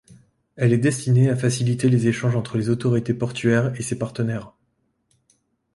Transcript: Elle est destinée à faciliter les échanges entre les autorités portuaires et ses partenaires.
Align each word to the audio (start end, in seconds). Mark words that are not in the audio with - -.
Elle 0.55 0.73
est 0.73 0.79
destinée 0.79 1.29
à 1.29 1.35
faciliter 1.35 1.87
les 1.87 2.07
échanges 2.07 2.35
entre 2.35 2.57
les 2.57 2.69
autorités 2.69 3.13
portuaires 3.13 3.71
et 3.77 3.83
ses 3.83 3.99
partenaires. 3.99 4.51